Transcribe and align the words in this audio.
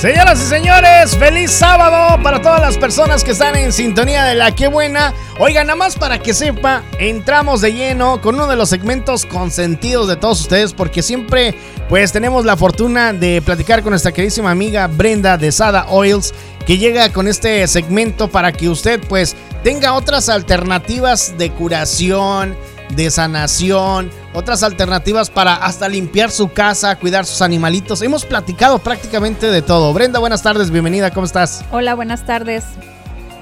Señoras 0.00 0.40
y 0.40 0.46
señores, 0.46 1.14
feliz 1.18 1.50
sábado 1.50 2.22
para 2.22 2.40
todas 2.40 2.58
las 2.58 2.78
personas 2.78 3.22
que 3.22 3.32
están 3.32 3.54
en 3.54 3.70
sintonía 3.70 4.24
de 4.24 4.34
la 4.34 4.54
que 4.54 4.66
buena. 4.66 5.12
Oigan, 5.38 5.66
nada 5.66 5.76
más 5.76 5.94
para 5.94 6.18
que 6.18 6.32
sepa, 6.32 6.82
entramos 6.98 7.60
de 7.60 7.74
lleno 7.74 8.18
con 8.22 8.36
uno 8.36 8.46
de 8.46 8.56
los 8.56 8.70
segmentos 8.70 9.26
consentidos 9.26 10.08
de 10.08 10.16
todos 10.16 10.40
ustedes 10.40 10.72
porque 10.72 11.02
siempre 11.02 11.54
pues 11.90 12.12
tenemos 12.12 12.46
la 12.46 12.56
fortuna 12.56 13.12
de 13.12 13.42
platicar 13.42 13.82
con 13.82 13.90
nuestra 13.90 14.10
queridísima 14.10 14.50
amiga 14.50 14.86
Brenda 14.86 15.36
de 15.36 15.52
Sada 15.52 15.84
Oils 15.90 16.32
que 16.66 16.78
llega 16.78 17.12
con 17.12 17.28
este 17.28 17.66
segmento 17.66 18.28
para 18.28 18.52
que 18.52 18.70
usted 18.70 19.00
pues 19.06 19.36
tenga 19.62 19.92
otras 19.92 20.30
alternativas 20.30 21.36
de 21.36 21.50
curación, 21.50 22.56
de 22.94 23.10
sanación, 23.10 24.10
otras 24.34 24.62
alternativas 24.62 25.30
para 25.30 25.54
hasta 25.54 25.88
limpiar 25.88 26.30
su 26.30 26.52
casa, 26.52 26.96
cuidar 26.96 27.26
sus 27.26 27.42
animalitos. 27.42 28.02
Hemos 28.02 28.24
platicado 28.24 28.78
prácticamente 28.78 29.50
de 29.50 29.62
todo. 29.62 29.92
Brenda, 29.92 30.18
buenas 30.18 30.42
tardes, 30.42 30.70
bienvenida, 30.70 31.10
¿cómo 31.10 31.26
estás? 31.26 31.64
Hola, 31.70 31.94
buenas 31.94 32.26
tardes. 32.26 32.64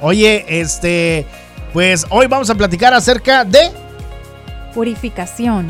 Oye, 0.01 0.45
este, 0.49 1.27
pues 1.73 2.07
hoy 2.11 2.27
vamos 2.27 2.51
a 2.51 2.55
platicar 2.55 2.95
acerca 2.95 3.45
de 3.45 3.71
purificación. 4.75 5.67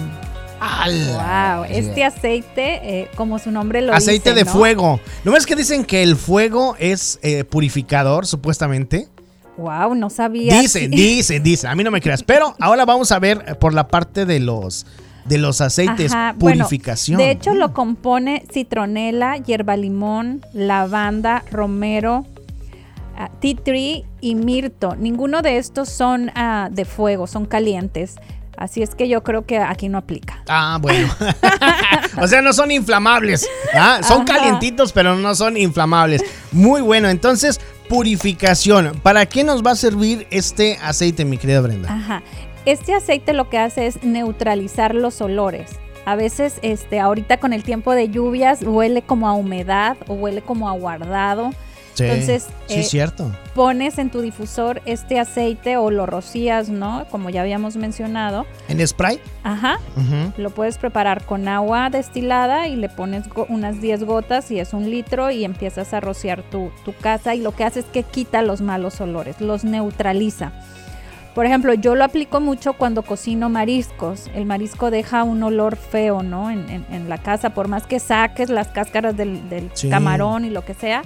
Wow, 0.61 1.65
este 1.69 2.05
aceite, 2.05 2.81
eh, 2.83 3.11
como 3.15 3.39
su 3.39 3.51
nombre 3.51 3.81
lo 3.81 3.92
aceite 3.92 4.12
dice. 4.12 4.31
Aceite 4.31 4.45
de 4.45 4.51
fuego. 4.51 5.01
¿No 5.25 5.33
ves 5.33 5.47
que 5.47 5.55
dicen 5.55 5.84
que 5.84 6.03
el 6.03 6.17
fuego 6.17 6.75
es 6.79 7.20
eh, 7.23 7.45
purificador, 7.45 8.27
supuestamente? 8.27 9.09
Wow, 9.59 9.95
no 9.97 10.09
sabía. 10.09 10.61
Dice, 10.61 10.89
dice, 10.89 11.41
dice. 11.41 11.67
A 11.67 11.75
mí 11.75 11.83
no 11.83 11.91
me 11.91 12.01
creas. 12.01 12.23
Pero 12.23 12.55
ahora 12.61 12.85
vamos 12.85 13.11
a 13.11 13.19
ver 13.19 13.59
por 13.59 13.75
la 13.75 13.89
parte 13.89 14.25
de 14.25 14.41
los 14.41 14.87
de 15.25 15.37
los 15.37 15.61
aceites, 15.61 16.12
purificación. 16.39 17.19
de 17.19 17.31
hecho, 17.31 17.53
lo 17.53 17.75
compone 17.75 18.45
citronela, 18.51 19.37
hierba 19.37 19.77
limón, 19.77 20.41
lavanda, 20.55 21.45
romero, 21.51 22.25
uh, 23.19 23.39
tea 23.39 23.55
tree 23.56 24.05
y 24.23 24.34
mirto. 24.36 24.97
Ninguno 24.97 25.42
de 25.42 25.59
estos 25.59 25.91
son 25.91 26.31
uh, 26.31 26.70
de 26.70 26.86
fuego, 26.86 27.27
son 27.27 27.45
calientes. 27.45 28.17
Así 28.59 28.83
es 28.83 28.97
que 28.97 29.09
yo 29.09 29.23
creo 29.23 29.47
que 29.47 29.59
aquí 29.59 29.89
no 29.89 29.98
aplica. 29.98 30.42
Ah, 30.48 30.78
bueno. 30.81 31.09
o 32.20 32.27
sea, 32.27 32.42
no 32.42 32.53
son 32.53 32.73
inflamables. 32.73 33.48
¿ah? 33.73 34.01
Son 34.03 34.23
Ajá. 34.23 34.37
calientitos, 34.37 34.92
pero 34.92 35.14
no 35.14 35.34
son 35.37 35.56
inflamables. 35.56 36.25
Muy 36.51 36.81
bueno. 36.81 37.09
Entonces, 37.09 37.61
purificación. 37.89 38.98
¿Para 39.01 39.27
qué 39.27 39.45
nos 39.45 39.64
va 39.64 39.70
a 39.70 39.77
servir 39.77 40.27
este 40.31 40.77
aceite, 40.83 41.25
mi 41.25 41.39
querida 41.39 41.61
Brenda? 41.61 41.89
Ajá. 41.92 42.23
Este 42.64 42.95
aceite 42.95 43.33
lo 43.33 43.48
que 43.48 43.59
hace 43.59 43.86
es 43.86 44.03
neutralizar 44.03 44.92
los 44.95 45.20
olores. 45.20 45.70
A 46.05 46.17
veces, 46.17 46.59
este, 46.62 46.98
ahorita 46.98 47.39
con 47.39 47.53
el 47.53 47.62
tiempo 47.62 47.92
de 47.92 48.09
lluvias, 48.09 48.62
huele 48.62 49.03
como 49.03 49.29
a 49.29 49.34
humedad 49.34 49.97
o 50.09 50.14
huele 50.14 50.42
como 50.42 50.69
a 50.69 50.73
guardado. 50.73 51.53
Sí, 51.99 52.05
Entonces, 52.05 52.47
sí, 52.67 52.81
eh, 52.81 52.83
cierto. 52.85 53.31
pones 53.55 53.99
en 53.99 54.11
tu 54.11 54.21
difusor 54.21 54.81
este 54.87 55.19
aceite 55.19 55.77
o 55.77 55.91
lo 55.91 56.07
rocías, 56.07 56.69
¿no? 56.69 57.07
Como 57.11 57.29
ya 57.31 57.41
habíamos 57.41 57.77
mencionado. 57.77 58.47
¿En 58.69 58.87
spray? 58.87 59.21
Ajá. 59.43 59.79
Uh 59.97 60.01
-huh. 60.01 60.33
Lo 60.37 60.51
puedes 60.51 60.79
preparar 60.79 61.25
con 61.25 61.49
agua 61.49 61.91
destilada 61.91 62.69
y 62.69 62.77
le 62.77 62.89
pones 62.89 63.25
unas 63.49 63.81
10 63.81 64.05
gotas 64.05 64.51
y 64.51 64.61
es 64.61 64.73
un 64.73 64.91
litro 64.91 65.31
y 65.31 65.45
empiezas 65.45 65.93
a 65.93 66.01
rociar 66.01 66.43
tu, 66.43 66.71
tu 66.85 66.93
casa 66.95 67.35
y 67.35 67.41
lo 67.41 67.53
que 67.53 67.65
hace 67.65 67.81
es 67.81 67.87
que 67.87 68.05
quita 68.05 68.43
los 68.43 68.61
malos 68.61 69.01
olores, 69.01 69.41
los 69.41 69.65
neutraliza. 69.65 70.53
Por 71.35 71.47
ejemplo, 71.47 71.73
yo 71.75 71.95
lo 71.95 72.05
aplico 72.05 72.41
mucho 72.41 72.73
cuando 72.73 73.03
cocino 73.03 73.49
mariscos. 73.49 74.29
El 74.35 74.45
marisco 74.45 74.91
deja 74.91 75.23
un 75.23 75.41
olor 75.45 75.77
feo, 75.77 76.23
¿no? 76.25 76.51
En, 76.51 76.69
en, 76.69 76.85
en 76.91 77.09
la 77.09 77.19
casa, 77.19 77.51
por 77.51 77.69
más 77.69 77.87
que 77.87 78.01
saques 78.01 78.51
las 78.51 78.69
cáscaras 78.69 79.17
del, 79.17 79.49
del 79.49 79.71
sí. 79.75 79.89
camarón 79.89 80.45
y 80.45 80.51
lo 80.51 80.65
que 80.65 80.75
sea. 80.75 81.03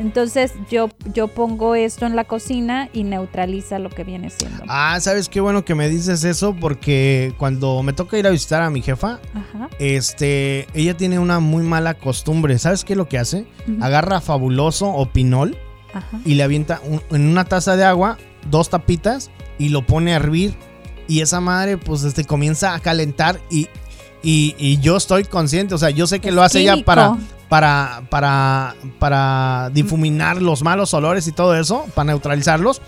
Entonces 0.00 0.54
yo, 0.70 0.88
yo 1.14 1.28
pongo 1.28 1.74
esto 1.74 2.06
en 2.06 2.16
la 2.16 2.24
cocina 2.24 2.88
y 2.94 3.04
neutraliza 3.04 3.78
lo 3.78 3.90
que 3.90 4.02
viene 4.02 4.30
siendo. 4.30 4.64
Ah, 4.66 4.98
¿sabes 4.98 5.28
qué 5.28 5.40
bueno 5.40 5.62
que 5.62 5.74
me 5.74 5.90
dices 5.90 6.24
eso? 6.24 6.56
Porque 6.58 7.34
cuando 7.36 7.82
me 7.82 7.92
toca 7.92 8.16
ir 8.16 8.26
a 8.26 8.30
visitar 8.30 8.62
a 8.62 8.70
mi 8.70 8.80
jefa, 8.80 9.20
Ajá. 9.34 9.68
este, 9.78 10.66
ella 10.72 10.96
tiene 10.96 11.18
una 11.18 11.38
muy 11.38 11.62
mala 11.64 11.94
costumbre. 11.94 12.58
¿Sabes 12.58 12.82
qué 12.84 12.94
es 12.94 12.96
lo 12.96 13.08
que 13.08 13.18
hace? 13.18 13.46
Uh 13.68 13.72
-huh. 13.72 13.84
Agarra 13.84 14.22
fabuloso 14.22 14.88
o 14.88 15.04
pinol 15.12 15.58
Ajá. 15.92 16.18
y 16.24 16.34
le 16.34 16.44
avienta 16.44 16.80
un, 16.82 17.02
en 17.10 17.28
una 17.28 17.44
taza 17.44 17.76
de 17.76 17.84
agua 17.84 18.16
dos 18.50 18.70
tapitas 18.70 19.30
y 19.58 19.68
lo 19.68 19.84
pone 19.86 20.14
a 20.14 20.16
hervir. 20.16 20.54
Y 21.08 21.20
esa 21.20 21.40
madre, 21.42 21.76
pues, 21.76 22.04
este, 22.04 22.24
comienza 22.24 22.72
a 22.74 22.80
calentar 22.80 23.38
y, 23.50 23.68
y, 24.22 24.54
y 24.58 24.78
yo 24.78 24.96
estoy 24.96 25.24
consciente, 25.24 25.74
o 25.74 25.78
sea, 25.78 25.90
yo 25.90 26.06
sé 26.06 26.20
que 26.20 26.28
Es 26.28 26.34
lo 26.34 26.42
hace 26.42 26.60
ella 26.60 26.76
para, 26.84 27.18
para, 27.50 28.02
para, 28.08 28.74
para 28.98 29.70
difuminar 29.74 30.40
los 30.40 30.62
malos 30.62 30.94
olores 30.94 31.26
y 31.28 31.32
todo 31.32 31.54
eso, 31.54 31.84
para 31.94 32.06
neutralizarlos. 32.06 32.80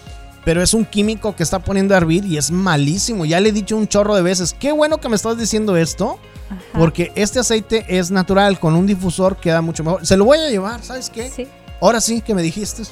Pero 0.44 0.62
es 0.62 0.72
un 0.74 0.84
químico 0.86 1.36
que 1.36 1.42
está 1.42 1.58
poniendo 1.60 1.94
a 1.94 1.98
hervir 1.98 2.24
y 2.24 2.36
es 2.38 2.50
malísimo. 2.50 3.24
Ya 3.26 3.38
le 3.40 3.50
he 3.50 3.52
dicho 3.52 3.76
un 3.76 3.86
chorro 3.86 4.14
de 4.16 4.22
veces. 4.22 4.56
Qué 4.58 4.72
bueno 4.72 4.98
que 4.98 5.08
me 5.08 5.14
estás 5.16 5.38
diciendo 5.38 5.76
esto. 5.76 6.18
Ajá. 6.50 6.60
Porque 6.78 7.12
este 7.14 7.38
aceite 7.38 7.84
es 7.88 8.10
natural. 8.10 8.58
Con 8.58 8.74
un 8.74 8.86
difusor 8.86 9.36
queda 9.36 9.60
mucho 9.60 9.84
mejor. 9.84 10.04
Se 10.06 10.16
lo 10.16 10.24
voy 10.24 10.38
a 10.38 10.48
llevar, 10.48 10.82
¿sabes 10.82 11.10
qué? 11.10 11.30
Sí. 11.30 11.46
Ahora 11.80 12.00
sí 12.00 12.22
que 12.22 12.34
me 12.34 12.42
dijiste. 12.42 12.82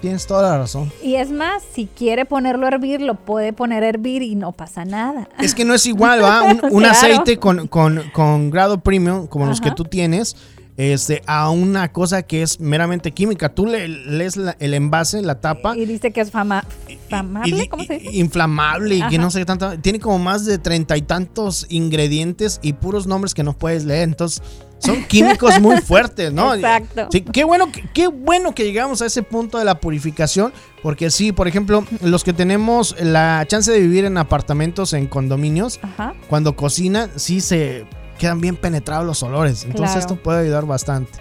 Tienes 0.00 0.26
toda 0.26 0.42
la 0.50 0.58
razón. 0.58 0.92
Y 1.02 1.14
es 1.16 1.30
más, 1.30 1.62
si 1.72 1.86
quiere 1.86 2.24
ponerlo 2.24 2.66
a 2.66 2.68
hervir, 2.70 3.00
lo 3.00 3.14
puede 3.14 3.52
poner 3.52 3.82
a 3.84 3.88
hervir 3.88 4.22
y 4.22 4.34
no 4.34 4.50
pasa 4.52 4.84
nada. 4.84 5.28
Es 5.38 5.54
que 5.54 5.64
no 5.64 5.74
es 5.74 5.86
igual, 5.86 6.22
¿va? 6.22 6.42
Un, 6.42 6.60
un 6.70 6.82
Claro. 6.82 6.90
aceite 6.90 7.38
con, 7.38 7.68
con- 7.68 8.02
con 8.12 8.50
grado 8.50 8.78
premium, 8.80 9.26
como 9.28 9.46
los 9.46 9.60
que 9.60 9.70
tú 9.70 9.84
tienes, 9.84 10.36
este, 10.78 11.22
a 11.26 11.50
una 11.50 11.92
cosa 11.92 12.22
que 12.22 12.40
es 12.42 12.60
meramente 12.60 13.10
química. 13.10 13.48
Tú 13.50 13.66
le, 13.66 13.88
lees 13.88 14.36
la- 14.36 14.56
el 14.60 14.72
envase, 14.74 15.20
la 15.22 15.40
tapa. 15.40 15.76
Y 15.76 15.84
dice 15.86 16.12
que 16.12 16.20
es 16.20 16.30
fama, 16.30 16.64
famable, 17.10 17.64
y- 17.64 17.68
¿cómo 17.68 17.82
se 17.84 17.98
dice? 17.98 18.16
Inflamable 18.16 18.94
y 18.94 19.02
que 19.08 19.18
no 19.18 19.30
sé 19.30 19.40
qué 19.40 19.44
tanto. 19.44 19.76
Tiene 19.80 19.98
como 19.98 20.18
más 20.20 20.44
de 20.46 20.56
treinta 20.58 20.96
y 20.96 21.02
tantos 21.02 21.66
ingredientes 21.68 22.60
y 22.62 22.74
puros 22.74 23.06
nombres 23.08 23.34
que 23.34 23.42
no 23.42 23.58
puedes 23.58 23.84
leer. 23.84 24.04
Entonces, 24.04 24.40
son 24.78 25.02
químicos 25.08 25.60
muy 25.60 25.78
fuertes, 25.80 26.32
¿no? 26.32 26.54
Exacto. 26.54 27.08
Sí, 27.10 27.22
qué 27.22 27.42
bueno, 27.42 27.72
que- 27.72 27.82
qué 27.92 28.06
bueno 28.06 28.54
que 28.54 28.62
llegamos 28.64 29.02
a 29.02 29.06
ese 29.06 29.24
punto 29.24 29.58
de 29.58 29.64
la 29.64 29.80
purificación. 29.80 30.52
Porque 30.80 31.10
sí, 31.10 31.32
por 31.32 31.48
ejemplo, 31.48 31.84
los 32.02 32.22
que 32.22 32.32
tenemos 32.32 32.94
la 33.00 33.44
chance 33.48 33.72
de 33.72 33.80
vivir 33.80 34.04
en 34.04 34.16
apartamentos, 34.16 34.92
en 34.92 35.08
condominios, 35.08 35.80
Ajá. 35.82 36.14
cuando 36.28 36.54
cocinan, 36.54 37.10
sí 37.16 37.40
se 37.40 37.84
quedan 38.18 38.40
bien 38.40 38.56
penetrados 38.56 39.06
los 39.06 39.22
olores. 39.22 39.64
Entonces, 39.64 39.92
Claro. 39.94 40.00
esto 40.00 40.16
puede 40.16 40.40
ayudar 40.42 40.66
bastante. 40.66 41.12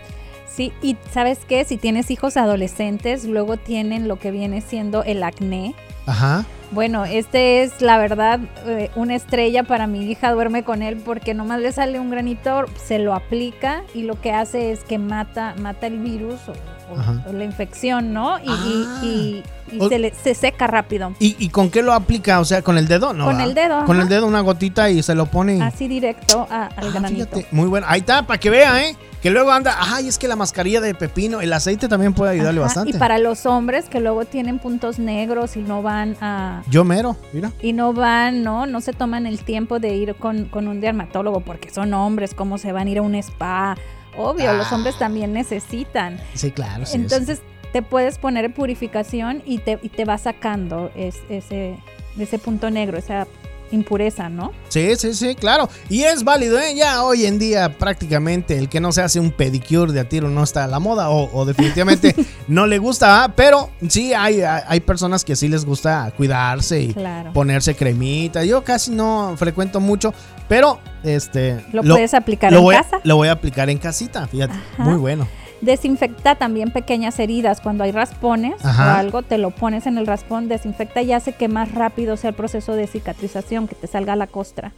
Sí, 0.53 0.74
y 0.81 0.97
¿sabes 1.13 1.40
qué? 1.47 1.63
Si 1.66 1.78
tienes 1.78 2.09
hijos 2.09 2.35
adolescentes, 2.35 3.25
luego 3.25 3.58
tienen 3.58 4.08
lo 4.08 4.18
que 4.18 4.31
viene 4.31 4.62
siendo 4.62 5.03
el 5.03 5.22
acné. 5.24 5.75
Ajá. 6.08 6.46
Bueno, 6.72 7.06
este 7.06 7.63
es 7.63 7.80
la 7.81 7.97
verdad 7.97 8.40
eh, 8.66 8.90
una 8.96 9.16
estrella 9.16 9.63
para 9.63 9.88
mi 9.88 10.09
hija, 10.12 10.31
duerme 10.34 10.63
con 10.63 10.81
él 10.81 10.97
porque 10.97 11.34
nomás 11.34 11.62
le 11.62 11.72
sale 11.72 11.97
un 12.00 12.09
granito, 12.09 12.66
se 12.84 13.00
lo 13.00 13.14
aplica 13.14 13.84
y 13.94 14.02
lo 14.03 14.19
que 14.19 14.34
hace 14.34 14.72
es 14.72 14.81
que 14.81 14.97
mata, 14.97 15.56
mata 15.59 15.88
el 15.88 16.00
virus 16.00 16.40
o, 16.50 16.53
o- 16.94 17.00
Ajá. 17.00 17.24
o 17.29 17.31
la 17.34 17.46
infección, 17.46 18.12
¿no? 18.12 18.38
Y, 18.40 18.47
y- 18.50 18.52
Ah. 18.52 19.00
y- 19.03 19.08
y 19.08 19.44
O- 19.79 19.89
se, 19.89 20.00
le- 20.00 20.13
se 20.13 20.33
seca 20.33 20.67
rápido. 20.67 21.13
¿Y, 21.19 21.35
y 21.39 21.50
con 21.50 21.69
qué 21.69 21.81
lo 21.83 21.94
aplica? 21.94 22.39
O 22.39 22.45
sea, 22.45 22.61
con 22.61 22.78
el 22.78 22.88
dedo, 22.88 23.13
¿no? 23.13 23.25
Con 23.25 23.38
va? 23.38 23.44
el 23.44 23.53
dedo, 23.53 23.85
Con 23.85 23.95
ajá. 23.97 24.03
el 24.03 24.09
dedo 24.09 24.25
una 24.28 24.41
gotita 24.41 24.89
y 24.89 25.01
se 25.03 25.16
lo 25.16 25.25
pone. 25.25 25.61
Así 25.61 25.88
directo 25.88 26.47
a- 26.50 26.67
al 26.67 26.88
Ah, 26.88 26.91
granito. 26.91 27.35
fíjate, 27.35 27.47
muy 27.51 27.67
bueno. 27.67 27.85
Ahí 27.89 28.00
está, 28.00 28.25
para 28.25 28.39
que 28.39 28.50
vea, 28.50 28.88
¿eh? 28.88 28.95
Que 29.22 29.31
luego 29.31 29.51
anda, 29.51 29.75
ay, 29.79 30.07
es 30.07 30.17
que 30.19 30.28
la 30.28 30.35
mascarilla 30.35 30.79
de 30.79 30.94
pepino, 30.94 31.41
el 31.41 31.51
aceite 31.51 31.88
también 31.88 32.13
puede 32.13 32.33
ayudarle 32.33 32.59
Ajá, 32.59 32.67
bastante. 32.67 32.91
Y 32.91 33.00
para 33.00 33.17
los 33.17 33.45
hombres 33.47 33.89
que 33.89 34.00
luego 34.00 34.25
tienen 34.25 34.59
puntos 34.59 35.00
negros 35.00 35.57
y 35.57 35.61
no 35.61 35.81
van 35.81 36.16
a, 36.22 36.61
Yo 36.69 36.84
mero, 36.84 37.17
mira. 37.34 37.51
y 37.61 37.73
no 37.73 37.94
van, 37.94 38.44
¿no? 38.44 38.67
No 38.67 38.79
se 38.79 38.94
toman 38.94 39.25
el 39.25 39.39
tiempo 39.39 39.79
de 39.79 39.95
ir 39.95 40.16
con, 40.16 40.45
con 40.45 40.67
un 40.67 40.79
dermatólogo 40.81 41.39
porque 41.41 41.72
son 41.72 41.94
hombres, 41.95 42.35
¿cómo 42.35 42.57
se 42.59 42.72
van 42.72 42.88
a 42.88 42.89
ir 42.91 42.97
a 42.99 43.01
un 43.01 43.16
spa? 43.16 43.75
Obvio, 44.16 44.53
los 44.53 44.72
Ah. 44.72 44.75
hombres 44.75 44.97
también 44.99 45.34
necesitan. 45.34 46.20
Sí, 46.35 46.52
claro. 46.52 46.85
sí, 46.85 46.96
Entonces 46.97 47.41
te 47.78 47.84
puedes 47.84 48.18
poner 48.18 48.52
purificación 48.56 49.44
y 49.46 49.59
te, 49.59 49.78
y 49.84 49.90
te 49.90 50.03
va 50.03 50.18
sacando 50.18 50.90
es- 50.96 51.20
ese, 51.29 51.78
ese 52.18 52.40
punto 52.40 52.72
negro, 52.72 52.97
esa 52.97 53.28
impureza, 53.70 54.29
¿no? 54.29 54.52
sí. 54.70 54.96
sí, 54.96 55.14
sí, 55.14 55.35
claro. 55.35 55.70
Y 55.90 56.02
es 56.03 56.24
válido, 56.24 56.58
¿eh? 56.58 56.74
Ya 56.74 57.03
hoy 57.03 57.26
en 57.28 57.38
día 57.38 57.78
prácticamente 57.78 58.58
el 58.58 58.68
que 58.68 58.79
no 58.79 58.91
se 58.94 59.02
hace 59.03 59.20
un 59.20 59.29
pedicure 59.29 59.91
de 59.94 60.00
a 60.00 60.09
tiro 60.09 60.28
no 60.29 60.41
está 60.44 60.64
a 60.64 60.68
la 60.68 60.79
moda 60.79 61.09
o, 61.12 61.29
o 61.38 61.46
definitivamente 61.46 62.16
no 62.47 62.66
le 62.66 62.79
gusta, 62.79 63.26
¿ah? 63.26 63.34
pero 63.35 63.70
sí 63.90 64.12
hay, 64.14 64.41
hay 64.41 64.80
personas 64.80 65.23
que 65.23 65.35
sí 65.35 65.47
les 65.50 65.64
gusta 65.66 66.12
cuidarse 66.18 66.82
y 66.82 66.94
Claro. 66.94 67.32
ponerse 67.34 67.76
cremita. 67.76 68.44
Yo 68.44 68.64
casi 68.64 68.90
no 68.90 69.35
frecuento 69.38 69.80
mucho, 69.80 70.14
pero 70.47 70.80
este... 71.03 71.64
Lo, 71.73 71.84
puedes 71.84 72.16
aplicar 72.16 72.52
lo 72.52 72.58
en 72.59 72.64
voy, 72.64 72.76
casa. 72.76 73.02
Lo 73.03 73.18
voy 73.18 73.28
a 73.28 73.34
aplicar 73.34 73.70
en 73.70 73.78
casita, 73.78 74.26
fíjate. 74.28 74.53
Ajá. 74.53 74.84
Muy 74.84 74.96
bueno. 74.96 75.28
Desinfecta 75.62 76.36
también 76.36 76.72
pequeñas 76.72 77.20
heridas. 77.20 77.62
Cuando 77.62 77.84
hay 77.84 77.92
raspones 77.92 78.64
Ajá. 78.64 78.94
o 78.94 78.98
algo, 78.98 79.22
te 79.24 79.38
lo 79.38 79.52
pones 79.52 79.88
en 79.88 79.98
el 79.98 80.06
raspón, 80.08 80.48
desinfecta 80.48 81.02
y 81.02 81.14
hace 81.14 81.34
que 81.34 81.48
más 81.48 81.72
rápido 81.74 82.16
sea 82.18 82.30
el 82.30 82.36
proceso 82.36 82.74
de 82.74 82.88
cicatrización, 82.88 83.68
que 83.68 83.76
te 83.76 83.88
salga 83.88 84.16
la 84.16 84.28
costra. 84.28 84.72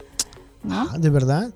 ¿no? 0.62 0.88
Ah, 0.90 0.98
¿De 0.98 1.10
verdad? 1.10 1.50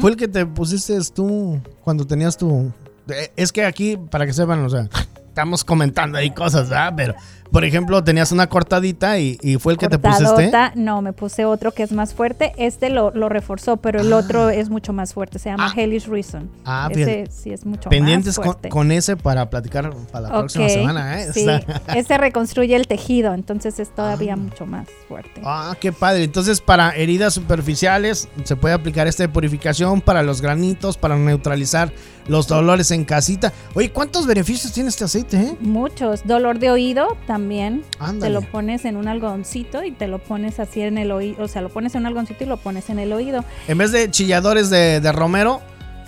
¿Fue 0.00 0.10
el 0.10 0.16
que 0.16 0.28
te 0.28 0.44
pusiste 0.46 0.96
tú 1.14 1.60
cuando 1.82 2.06
tenías 2.06 2.36
tu 2.36 2.72
Eh, 3.08 3.30
Es 3.36 3.52
que 3.52 3.64
aquí, 3.64 3.96
para 3.96 4.26
que 4.26 4.32
sepan, 4.32 4.64
o 4.64 4.68
sea, 4.68 4.88
estamos 5.28 5.64
comentando 5.64 6.18
ahí 6.18 6.30
cosas, 6.30 6.68
¿verdad? 6.68 6.92
Pero, 6.96 7.14
por 7.50 7.64
ejemplo, 7.64 8.02
tenías 8.04 8.32
una 8.32 8.46
cortadita 8.48 9.18
y, 9.18 9.38
y 9.42 9.56
fue 9.56 9.72
el 9.72 9.78
que 9.78 9.88
te 9.88 9.98
pusiste. 9.98 10.50
No, 10.74 11.02
me 11.02 11.12
puse 11.12 11.44
otro 11.44 11.72
que 11.72 11.82
es 11.82 11.92
más 11.92 12.14
fuerte. 12.14 12.52
Este 12.56 12.90
lo, 12.90 13.10
lo 13.12 13.28
reforzó, 13.28 13.76
pero 13.78 14.00
el 14.00 14.12
otro 14.12 14.50
es 14.50 14.68
mucho 14.70 14.92
más 14.92 15.14
fuerte. 15.14 15.38
Se 15.38 15.50
llama 15.50 15.66
Ah. 15.68 15.72
Hellish 15.76 16.06
Reason. 16.06 16.48
Ah, 16.64 16.88
Ese 16.90 17.26
sí 17.30 17.50
es 17.52 17.64
mucho 17.66 17.88
Pendientes 17.90 18.36
más 18.38 18.44
con, 18.44 18.44
fuerte. 18.44 18.68
con 18.68 18.92
ese 18.92 19.16
para 19.16 19.48
platicar 19.50 19.92
para 20.12 20.28
la 20.28 20.38
próxima 20.38 20.68
semana, 20.68 21.20
¿eh? 21.22 21.32
Sí, 21.32 21.46
ese 21.94 22.18
reconstruye 22.18 22.74
el 22.76 22.86
tejido, 22.86 23.34
entonces 23.34 23.78
es 23.80 23.94
todavía 23.94 24.36
mucho 24.36 24.66
más 24.66 24.88
fuerte. 25.08 25.40
Ah, 25.44 25.76
qué 25.80 25.92
padre. 25.92 26.24
Entonces, 26.24 26.60
para 26.60 26.90
heridas 26.96 27.34
superficiales 27.34 28.28
se 28.44 28.56
puede 28.56 28.74
aplicar 28.74 29.06
este 29.06 29.24
de 29.24 29.28
purificación 29.28 30.00
para 30.00 30.22
los 30.22 30.40
granitos, 30.40 30.96
para 30.96 31.16
neutralizar 31.16 31.92
los 32.28 32.46
dolores 32.46 32.90
en 32.90 33.04
casita. 33.04 33.52
Oye, 33.74 33.90
¿cuántos 33.90 34.26
beneficios 34.26 34.70
tiene 34.72 34.90
este 34.90 35.04
aceite, 35.04 35.38
eh? 35.38 35.56
Muchos. 35.60 36.26
Dolor 36.26 36.58
de 36.58 36.70
oído 36.70 37.16
también. 37.26 37.37
Ándale. 37.98 38.20
Te 38.20 38.30
lo 38.30 38.42
pones 38.50 38.84
en 38.84 38.96
un 38.96 39.08
algodoncito 39.08 39.84
y 39.84 39.92
te 39.92 40.08
lo 40.08 40.18
pones 40.18 40.58
así 40.60 40.80
en 40.82 40.98
el 40.98 41.10
oído. 41.10 41.44
O 41.44 41.48
sea, 41.48 41.62
lo 41.62 41.68
pones 41.68 41.94
en 41.94 42.00
un 42.02 42.06
algodoncito 42.06 42.44
y 42.44 42.46
lo 42.46 42.56
pones 42.56 42.90
en 42.90 42.98
el 42.98 43.12
oído. 43.12 43.44
En 43.68 43.78
vez 43.78 43.92
de 43.92 44.10
chilladores 44.10 44.70
de, 44.70 45.00
de 45.00 45.12
romero 45.12 45.60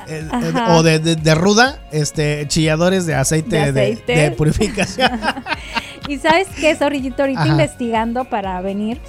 eh, 0.09 0.27
eh, 0.33 0.53
o 0.71 0.83
de, 0.83 0.99
de- 0.99 1.17
de 1.17 1.35
ruda, 1.35 1.81
este, 1.93 2.47
chilladores 2.49 3.07
de 3.07 3.15
aceite 3.15 3.57
De 3.57 3.73
de, 3.73 3.81
aceite. 3.83 4.17
de 4.17 4.31
purificación. 4.33 5.11
Y 6.09 6.19
sabes 6.19 6.49
qué, 6.59 6.75
Zorrillito, 6.75 7.23
ahorita 7.23 7.43
Ajá. 7.43 7.53
investigando 7.53 8.25
para 8.25 8.61
venir, 8.63 9.01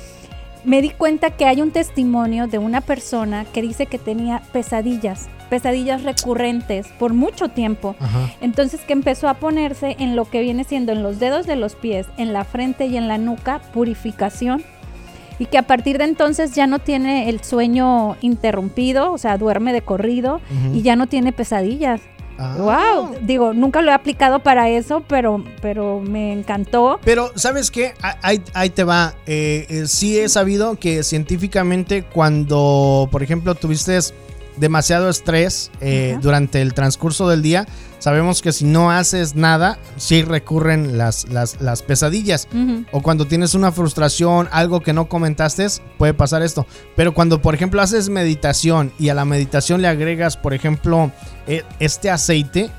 me 0.63 0.81
di 0.81 0.89
cuenta 0.89 1.31
que 1.31 1.45
hay 1.45 1.61
un 1.61 1.71
testimonio 1.71 2.47
de 2.47 2.57
una 2.57 2.81
persona 2.81 3.45
que 3.45 3.61
dice 3.61 3.85
que 3.85 3.97
tenía 3.97 4.41
pesadillas, 4.51 5.27
pesadillas 5.49 6.03
recurrentes 6.03 6.87
por 6.99 7.13
mucho 7.13 7.49
tiempo. 7.49 7.95
Ajá. 7.99 8.29
Entonces 8.41 8.81
que 8.81 8.93
empezó 8.93 9.27
a 9.27 9.35
ponerse 9.35 9.95
en 9.99 10.15
lo 10.15 10.25
que 10.25 10.41
viene 10.41 10.63
siendo 10.63 10.91
en 10.91 11.03
los 11.03 11.19
dedos 11.19 11.47
de 11.47 11.55
los 11.55 11.75
pies, 11.75 12.07
en 12.17 12.33
la 12.33 12.43
frente 12.43 12.85
y 12.85 12.97
en 12.97 13.07
la 13.07 13.17
nuca, 13.17 13.59
purificación. 13.73 14.63
Y 15.39 15.47
que 15.47 15.57
a 15.57 15.63
partir 15.63 15.97
de 15.97 16.03
entonces 16.03 16.53
ya 16.53 16.67
no 16.67 16.77
tiene 16.77 17.27
el 17.27 17.43
sueño 17.43 18.15
interrumpido, 18.21 19.11
o 19.11 19.17
sea, 19.17 19.39
duerme 19.39 19.73
de 19.73 19.81
corrido 19.81 20.39
y 20.71 20.83
ya 20.83 20.95
no 20.95 21.07
tiene 21.07 21.33
pesadillas. 21.33 22.01
Ah. 22.43 22.55
Wow, 22.57 23.17
digo, 23.21 23.53
nunca 23.53 23.83
lo 23.83 23.91
he 23.91 23.93
aplicado 23.93 24.39
para 24.39 24.67
eso, 24.67 25.03
pero, 25.07 25.43
pero 25.61 25.99
me 25.99 26.33
encantó. 26.33 26.99
Pero, 27.03 27.31
¿sabes 27.35 27.69
qué? 27.69 27.93
Ah, 28.01 28.17
Ahí, 28.23 28.41
ahí 28.53 28.71
te 28.71 28.83
va. 28.83 29.13
Eh, 29.27 29.67
eh, 29.69 29.83
sí 29.85 30.17
he 30.17 30.27
sabido 30.27 30.75
que 30.75 31.03
científicamente 31.03 32.01
cuando, 32.03 33.07
por 33.11 33.21
ejemplo, 33.21 33.53
tuviste 33.53 33.99
demasiado 34.61 35.09
estrés 35.09 35.71
eh, 35.81 36.17
durante 36.21 36.61
el 36.61 36.75
transcurso 36.75 37.27
del 37.27 37.41
día, 37.41 37.65
sabemos 37.97 38.43
que 38.43 38.51
si 38.53 38.63
no 38.63 38.91
haces 38.91 39.35
nada, 39.35 39.79
sí 39.97 40.21
recurren 40.21 40.99
las, 40.99 41.27
las, 41.29 41.59
las 41.59 41.81
pesadillas. 41.81 42.47
O 42.91 43.01
cuando 43.01 43.25
tienes 43.25 43.55
una 43.55 43.71
frustración, 43.71 44.47
algo 44.51 44.81
que 44.81 44.93
no 44.93 45.09
comentaste, 45.09 45.65
puede 45.97 46.13
pasar 46.13 46.43
esto. 46.43 46.67
Pero 46.95 47.13
cuando, 47.13 47.41
por 47.41 47.55
ejemplo, 47.55 47.81
haces 47.81 48.09
meditación 48.09 48.93
y 48.99 49.09
a 49.09 49.15
la 49.15 49.25
meditación 49.25 49.81
le 49.81 49.87
agregas, 49.87 50.37
por 50.37 50.53
ejemplo, 50.53 51.11
eh, 51.47 51.63
este 51.79 52.11
aceite, 52.11 52.69